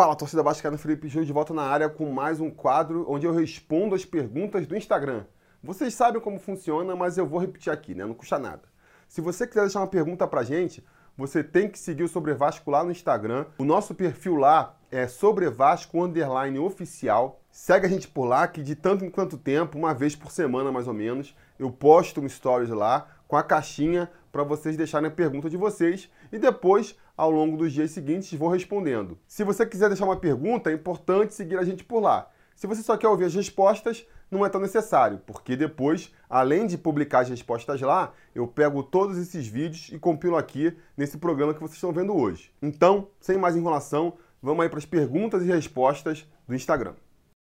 [0.00, 3.34] Fala, torcida vascaína, Felipe Júnior de volta na área com mais um quadro onde eu
[3.34, 5.26] respondo as perguntas do Instagram.
[5.62, 8.06] Vocês sabem como funciona, mas eu vou repetir aqui, né?
[8.06, 8.62] Não custa nada.
[9.06, 10.82] Se você quiser deixar uma pergunta pra gente,
[11.18, 13.44] você tem que seguir o Sobre Vasco lá no Instagram.
[13.58, 17.38] O nosso perfil lá é Sobre Vasco Underline Oficial.
[17.50, 20.72] Segue a gente por lá, que de tanto em quanto tempo, uma vez por semana
[20.72, 25.12] mais ou menos, eu posto um stories lá com a caixinha para vocês deixarem a
[25.12, 29.18] pergunta de vocês e depois, ao longo dos dias seguintes, vou respondendo.
[29.28, 32.30] Se você quiser deixar uma pergunta, é importante seguir a gente por lá.
[32.56, 36.78] Se você só quer ouvir as respostas, não é tão necessário, porque depois, além de
[36.78, 41.60] publicar as respostas lá, eu pego todos esses vídeos e compilo aqui nesse programa que
[41.60, 42.50] vocês estão vendo hoje.
[42.62, 46.94] Então, sem mais enrolação, vamos aí para as perguntas e respostas do Instagram.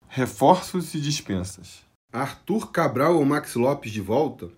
[0.10, 1.86] Reforços e dispensas.
[2.12, 4.50] Arthur Cabral ou Max Lopes de volta?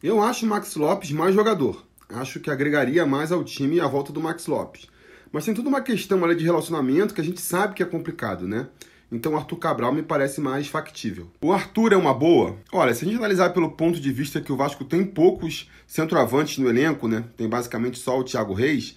[0.00, 1.84] Eu acho o Max Lopes mais jogador.
[2.08, 4.86] Acho que agregaria mais ao time a volta do Max Lopes.
[5.30, 8.48] Mas tem toda uma questão ali de relacionamento que a gente sabe que é complicado,
[8.48, 8.66] né?
[9.10, 11.30] Então Arthur Cabral me parece mais factível.
[11.40, 12.56] O Arthur é uma boa?
[12.72, 16.58] Olha, se a gente analisar pelo ponto de vista que o Vasco tem poucos centroavantes
[16.58, 17.24] no elenco, né?
[17.36, 18.96] Tem basicamente só o Thiago Reis,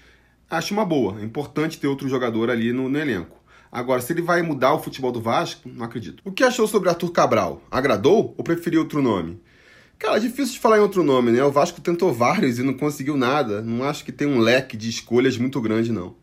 [0.49, 1.19] acho uma boa.
[1.19, 3.41] É importante ter outro jogador ali no, no elenco.
[3.71, 6.21] Agora, se ele vai mudar o futebol do Vasco, não acredito.
[6.25, 7.61] O que achou sobre Arthur Cabral?
[7.71, 9.39] Agradou ou preferiu outro nome?
[10.01, 11.43] Cara, difícil de falar em outro nome, né?
[11.43, 13.61] O Vasco tentou vários e não conseguiu nada.
[13.61, 16.15] Não acho que tem um leque de escolhas muito grande, não.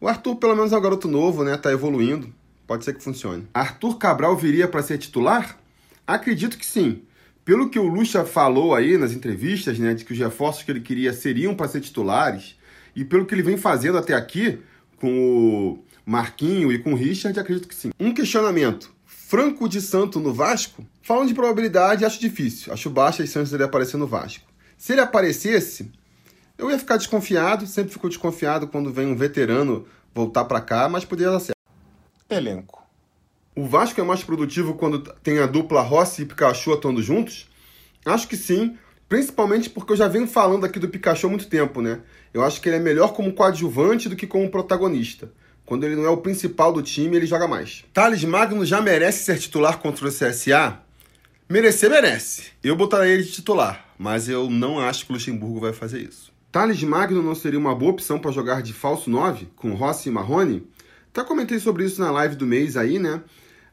[0.00, 1.54] O Arthur, pelo menos, é um garoto novo, né?
[1.58, 2.32] Tá evoluindo.
[2.66, 3.46] Pode ser que funcione.
[3.52, 5.60] Arthur Cabral viria para ser titular?
[6.06, 7.02] Acredito que sim.
[7.44, 10.80] Pelo que o Lucha falou aí nas entrevistas, né, de que os reforços que ele
[10.80, 12.56] queria seriam para ser titulares,
[12.96, 14.60] e pelo que ele vem fazendo até aqui,
[14.96, 17.90] com o Marquinho e com o Richard, acredito que sim.
[18.00, 18.95] Um questionamento.
[19.28, 20.86] Franco de Santo no Vasco?
[21.02, 22.72] Falando de probabilidade, acho difícil.
[22.72, 24.44] Acho baixa as chances dele aparecer no Vasco.
[24.78, 25.90] Se ele aparecesse,
[26.56, 31.04] eu ia ficar desconfiado, sempre fico desconfiado quando vem um veterano voltar para cá, mas
[31.04, 31.58] poderia dar certo.
[32.30, 32.86] Elenco.
[33.56, 37.48] O Vasco é mais produtivo quando tem a dupla Rossi e Pikachu atuando juntos?
[38.04, 41.82] Acho que sim, principalmente porque eu já venho falando aqui do Pikachu há muito tempo,
[41.82, 42.00] né?
[42.32, 45.32] Eu acho que ele é melhor como coadjuvante do que como protagonista.
[45.66, 47.84] Quando ele não é o principal do time, ele joga mais.
[47.92, 50.78] Thales Magno já merece ser titular contra o CSA?
[51.48, 52.44] Merecer, merece.
[52.62, 56.32] Eu botaria ele de titular, mas eu não acho que o Luxemburgo vai fazer isso.
[56.52, 60.12] Thales Magno não seria uma boa opção para jogar de falso 9, com Rossi e
[60.12, 60.64] Marrone?
[61.12, 63.20] Até comentei sobre isso na live do mês aí, né?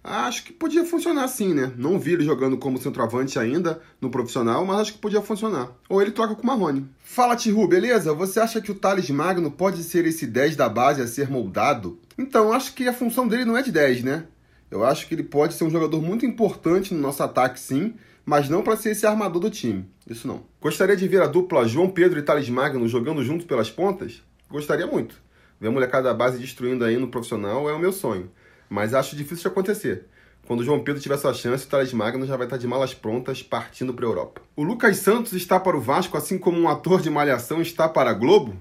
[0.04, 1.72] Acho que podia funcionar sim, né?
[1.78, 5.72] Não vi ele jogando como centroavante ainda no profissional, mas acho que podia funcionar.
[5.88, 6.90] Ou ele troca com o Marrone.
[7.02, 8.14] Fala, Tihu, beleza?
[8.14, 11.98] Você acha que o Thales Magno pode ser esse 10 da base a ser moldado?
[12.18, 14.26] Então, acho que a função dele não é de 10, né?
[14.70, 17.94] Eu acho que ele pode ser um jogador muito importante no nosso ataque, sim,
[18.26, 19.90] mas não para ser esse armador do time.
[20.06, 20.44] Isso não.
[20.60, 24.22] Gostaria de ver a dupla João Pedro e Thales Magno jogando juntos pelas pontas?
[24.50, 25.16] Gostaria muito.
[25.62, 28.30] Ver a molecada da base destruindo aí no profissional é o meu sonho.
[28.74, 30.08] Mas acho difícil de acontecer.
[30.48, 32.92] Quando o João Pedro tiver sua chance, o Thales Magno já vai estar de malas
[32.92, 34.42] prontas partindo para a Europa.
[34.56, 38.10] O Lucas Santos está para o Vasco, assim como um ator de malhação está para
[38.10, 38.58] a Globo?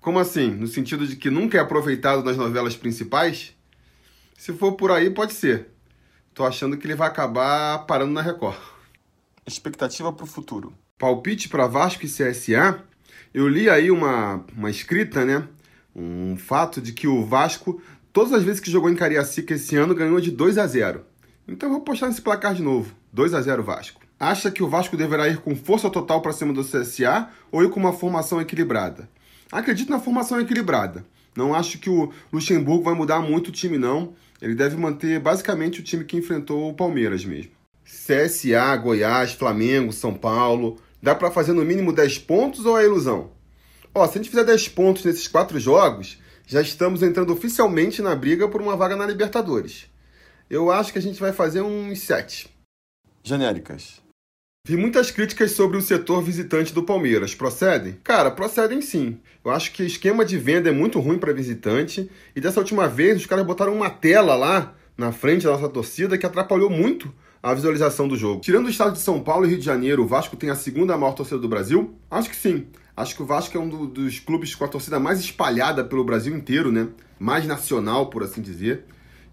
[0.00, 0.50] Como assim?
[0.50, 3.54] No sentido de que nunca é aproveitado nas novelas principais?
[4.36, 5.68] Se for por aí, pode ser.
[6.34, 8.58] Tô achando que ele vai acabar parando na Record.
[9.46, 10.74] Expectativa para o futuro.
[10.98, 12.82] Palpite para Vasco e CSA?
[13.32, 15.46] Eu li aí uma, uma escrita, né?
[15.94, 17.80] Um fato de que o Vasco,
[18.12, 21.04] todas as vezes que jogou em Cariacica esse ano, ganhou de 2 a 0.
[21.48, 22.94] Então eu vou postar nesse placar de novo.
[23.12, 24.00] 2 a 0 Vasco.
[24.18, 27.70] Acha que o Vasco deverá ir com força total para cima do CSA ou ir
[27.70, 29.08] com uma formação equilibrada?
[29.50, 31.04] Acredito na formação equilibrada.
[31.34, 34.14] Não acho que o Luxemburgo vai mudar muito o time, não.
[34.40, 37.50] Ele deve manter basicamente o time que enfrentou o Palmeiras mesmo.
[37.84, 40.78] CSA, Goiás, Flamengo, São Paulo.
[41.02, 43.30] Dá para fazer no mínimo 10 pontos ou é ilusão?
[43.94, 46.18] Ó, se a gente fizer 10 pontos nesses quatro jogos,
[46.52, 49.86] já estamos entrando oficialmente na briga por uma vaga na Libertadores.
[50.50, 52.46] Eu acho que a gente vai fazer uns 7.
[53.24, 54.02] Genéricas.
[54.68, 57.34] Vi muitas críticas sobre o setor visitante do Palmeiras.
[57.34, 57.96] Procedem?
[58.04, 59.18] Cara, procedem sim.
[59.42, 62.10] Eu acho que o esquema de venda é muito ruim para visitante.
[62.36, 66.18] E dessa última vez, os caras botaram uma tela lá na frente da nossa torcida
[66.18, 67.10] que atrapalhou muito
[67.42, 68.42] a visualização do jogo.
[68.42, 70.98] Tirando o estado de São Paulo e Rio de Janeiro, o Vasco tem a segunda
[70.98, 71.94] maior torcida do Brasil?
[72.10, 72.66] Acho que sim.
[72.96, 76.04] Acho que o Vasco é um do, dos clubes com a torcida mais espalhada pelo
[76.04, 76.88] Brasil inteiro, né?
[77.18, 78.84] Mais nacional, por assim dizer.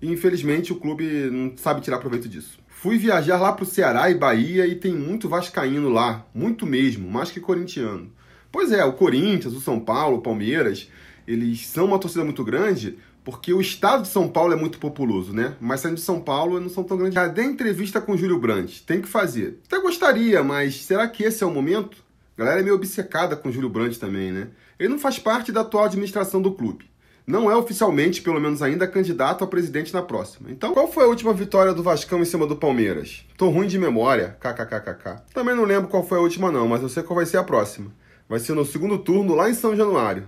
[0.01, 2.57] E infelizmente o clube não sabe tirar proveito disso.
[2.67, 7.29] Fui viajar lá pro Ceará e Bahia e tem muito vascaíno lá, muito mesmo, mais
[7.29, 8.09] que corintiano.
[8.50, 10.89] Pois é, o Corinthians, o São Paulo, o Palmeiras,
[11.27, 15.33] eles são uma torcida muito grande porque o estado de São Paulo é muito populoso,
[15.33, 15.56] né?
[15.59, 17.13] Mas saindo de São Paulo não são tão grandes.
[17.13, 18.83] Cadê a entrevista com o Júlio Brandt?
[18.83, 19.59] Tem que fazer.
[19.67, 21.97] Até gostaria, mas será que esse é o momento?
[22.39, 24.47] A galera é meio obcecada com o Júlio Brandt também, né?
[24.80, 26.89] Ele não faz parte da atual administração do clube.
[27.27, 30.50] não é oficialmente, pelo menos ainda, candidato a presidente na próxima.
[30.50, 33.25] Então, qual foi a última vitória do Vascão em cima do Palmeiras?
[33.38, 35.21] Tô ruim de memória, kkkk.
[35.33, 37.44] Também não lembro qual foi a última não, mas eu sei qual vai ser a
[37.44, 37.91] próxima.
[38.30, 40.25] Vai ser no segundo turno lá em São Januário.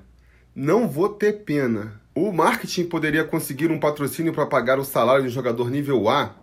[0.54, 2.02] Não vou ter pena.
[2.14, 6.36] O marketing poderia conseguir um patrocínio para pagar o salário de um jogador nível A?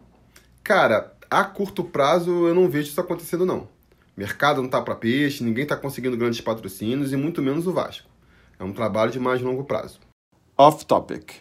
[0.64, 3.68] Cara, a curto prazo eu não vejo isso acontecendo não.
[4.18, 8.10] Mercado não tá para peixe, ninguém tá conseguindo grandes patrocínios e muito menos o Vasco.
[8.58, 10.00] É um trabalho de mais longo prazo.
[10.56, 11.34] Off topic.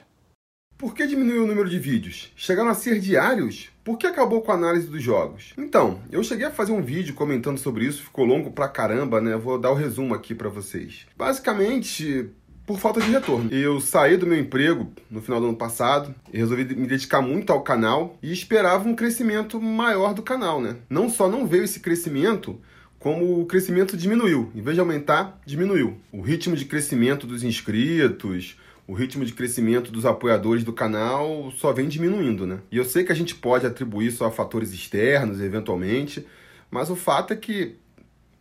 [0.78, 2.32] Por que diminuiu o número de vídeos?
[2.36, 3.70] Chegaram a ser diários?
[3.84, 5.56] Por que acabou com a análise dos jogos?
[5.58, 9.36] Então, eu cheguei a fazer um vídeo comentando sobre isso, ficou longo pra caramba, né?
[9.36, 11.08] Vou dar o resumo aqui para vocês.
[11.18, 12.30] Basicamente,
[12.68, 13.50] por falta de retorno.
[13.50, 17.54] Eu saí do meu emprego no final do ano passado e resolvi me dedicar muito
[17.54, 20.76] ao canal e esperava um crescimento maior do canal, né?
[20.90, 22.60] Não só não veio esse crescimento,
[23.00, 24.52] como o crescimento diminuiu.
[24.54, 25.98] Em vez de aumentar, diminuiu.
[26.12, 31.72] O ritmo de crescimento dos inscritos, o ritmo de crescimento dos apoiadores do canal só
[31.72, 32.60] vem diminuindo, né?
[32.70, 36.28] E eu sei que a gente pode atribuir isso a fatores externos, eventualmente,
[36.70, 37.78] mas o fato é que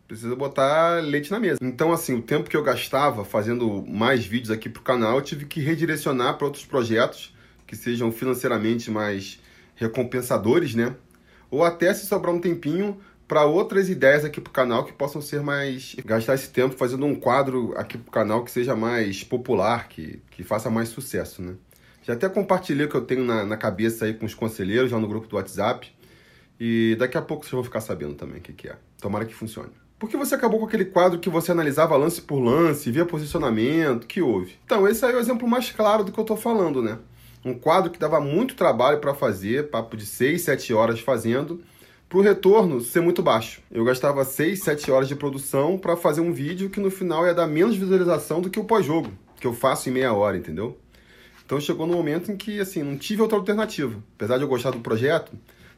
[0.07, 1.59] precisa botar leite na mesa.
[1.61, 5.47] Então, assim, o tempo que eu gastava fazendo mais vídeos aqui pro canal, eu tive
[5.47, 7.35] que redirecionar para outros projetos
[7.67, 9.41] que sejam financeiramente mais
[9.75, 10.95] recompensadores, né?
[11.51, 15.43] Ou até se sobrar um tempinho para outras ideias aqui pro canal que possam ser
[15.43, 20.23] mais gastar esse tempo fazendo um quadro aqui pro canal que seja mais popular, que,
[20.31, 21.55] que faça mais sucesso, né?
[22.03, 25.01] Já até compartilhei o que eu tenho na, na cabeça aí com os conselheiros lá
[25.01, 25.93] no grupo do WhatsApp.
[26.59, 28.77] E daqui a pouco vocês vão ficar sabendo também o que, que é.
[29.01, 29.73] Tomara que funcione.
[29.99, 34.07] Por que você acabou com aquele quadro que você analisava lance por lance, via posicionamento?
[34.07, 34.55] que houve?
[34.67, 36.99] Então, esse aí é o exemplo mais claro do que eu estou falando, né?
[37.43, 41.63] Um quadro que dava muito trabalho para fazer, papo de 6, 7 horas fazendo,
[42.11, 43.63] para o retorno ser muito baixo.
[43.71, 47.33] Eu gastava 6, 7 horas de produção para fazer um vídeo que no final ia
[47.33, 49.11] dar menos visualização do que o pós-jogo,
[49.41, 50.77] que eu faço em meia hora, entendeu?
[51.47, 53.99] Então chegou no momento em que, assim, não tive outra alternativa.
[54.17, 55.33] Apesar de eu gostar do projeto,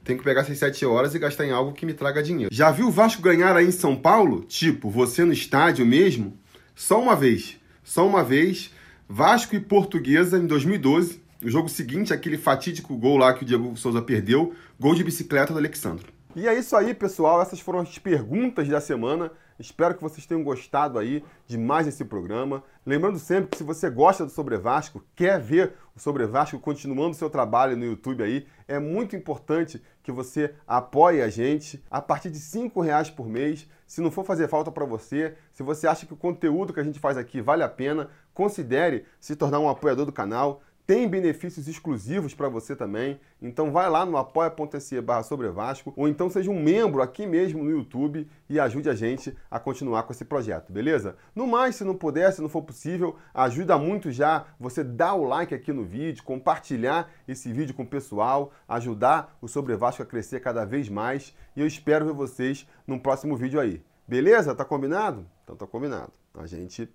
[0.05, 2.55] tenho que pegar essas 7 horas e gastar em algo que me traga dinheiro.
[2.55, 4.45] Já viu o Vasco ganhar aí em São Paulo?
[4.45, 6.37] Tipo, você no estádio mesmo?
[6.75, 7.59] Só uma vez.
[7.83, 8.73] Só uma vez.
[9.09, 11.21] Vasco e Portuguesa em 2012.
[11.43, 14.55] O jogo seguinte, aquele fatídico gol lá que o Diego Souza perdeu.
[14.79, 16.07] Gol de bicicleta do Alexandre.
[16.35, 17.41] E é isso aí, pessoal.
[17.41, 19.31] Essas foram as perguntas da semana.
[19.59, 22.63] Espero que vocês tenham gostado aí de mais esse programa.
[22.87, 27.17] Lembrando sempre que se você gosta do Sobre Vasco, quer ver o Sobre Vasco continuando
[27.17, 32.31] seu trabalho no YouTube aí, é muito importante que você apoie a gente a partir
[32.31, 33.69] de R$ reais por mês.
[33.87, 36.85] Se não for fazer falta para você, se você acha que o conteúdo que a
[36.85, 41.69] gente faz aqui vale a pena, considere se tornar um apoiador do canal tem benefícios
[41.69, 43.21] exclusivos para você também.
[43.43, 47.63] Então vai lá no apoia.se barra sobre Vasco ou então seja um membro aqui mesmo
[47.63, 51.15] no YouTube e ajude a gente a continuar com esse projeto, beleza?
[51.35, 55.25] No mais, se não puder, se não for possível, ajuda muito já você dar o
[55.25, 60.07] like aqui no vídeo, compartilhar esse vídeo com o pessoal, ajudar o Sobre Vasco a
[60.07, 63.83] crescer cada vez mais e eu espero ver vocês no próximo vídeo aí.
[64.07, 64.55] Beleza?
[64.55, 65.27] Tá combinado?
[65.45, 66.13] Então tá combinado.
[66.33, 66.89] A gente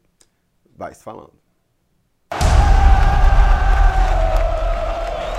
[0.76, 1.43] vai se falando.